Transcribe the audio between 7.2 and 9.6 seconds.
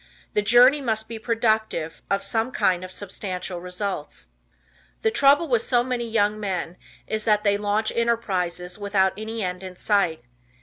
that they launch enterprises without any